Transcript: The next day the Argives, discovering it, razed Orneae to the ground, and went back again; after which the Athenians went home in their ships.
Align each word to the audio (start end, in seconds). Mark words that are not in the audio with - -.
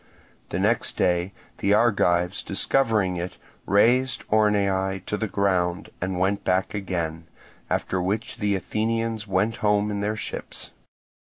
The 0.49 0.57
next 0.57 0.97
day 0.97 1.31
the 1.59 1.75
Argives, 1.75 2.41
discovering 2.41 3.17
it, 3.17 3.37
razed 3.67 4.23
Orneae 4.29 5.05
to 5.05 5.15
the 5.15 5.27
ground, 5.27 5.91
and 6.01 6.17
went 6.17 6.43
back 6.43 6.73
again; 6.73 7.27
after 7.69 8.01
which 8.01 8.37
the 8.37 8.55
Athenians 8.55 9.27
went 9.27 9.57
home 9.57 9.91
in 9.91 9.99
their 10.01 10.15
ships. 10.15 10.71